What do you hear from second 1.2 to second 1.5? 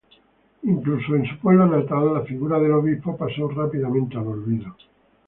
su